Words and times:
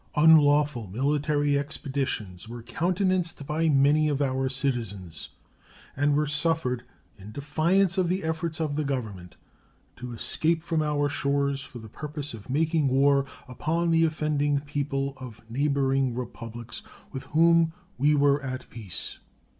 Unlawful 0.15 0.87
military 0.87 1.59
expeditions 1.59 2.49
were 2.49 2.63
countenanced 2.63 3.45
by 3.45 3.69
many 3.69 4.09
of 4.09 4.19
our 4.19 4.49
citizens, 4.49 5.29
and 5.95 6.15
were 6.15 6.25
suffered, 6.25 6.81
in 7.19 7.31
defiance 7.31 7.99
of 7.99 8.09
the 8.09 8.23
efforts 8.23 8.59
of 8.59 8.75
the 8.75 8.83
Government, 8.83 9.35
to 9.97 10.11
escape 10.11 10.63
from 10.63 10.81
our 10.81 11.07
shores 11.07 11.61
for 11.63 11.77
the 11.77 11.87
purpose 11.87 12.33
of 12.33 12.49
making 12.49 12.87
war 12.87 13.27
upon 13.47 13.91
the 13.91 14.03
offending 14.03 14.59
people 14.61 15.13
of 15.17 15.39
neighboring 15.51 16.15
republics 16.15 16.81
with 17.11 17.25
whom 17.25 17.71
we 17.99 18.15
were 18.15 18.41
at 18.41 18.67
peace. 18.71 19.19